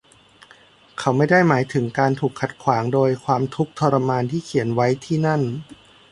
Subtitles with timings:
[0.99, 5.41] เขาไม่ได้หมายถึงการถูกขัดขวางโดยความทุกข์ทรมานที่เขียนไว้ที่นั่น